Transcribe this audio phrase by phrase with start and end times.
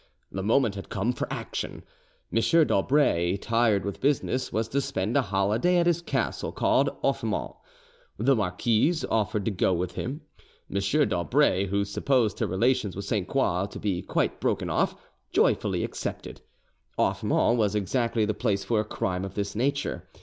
[0.31, 1.83] The moment had come for action.
[2.33, 2.37] M.
[2.65, 7.55] d'Aubray, tired with business, was to spend a holiday at his castle called Offemont.
[8.17, 10.21] The marquise offered to go with him.
[10.71, 10.79] M.
[11.07, 14.95] d'Aubray, who supposed her relations with Sainte Croix to be quite broken off,
[15.31, 16.41] joyfully accepted.
[16.97, 20.07] Offemont was exactly the place for a crime of this nature.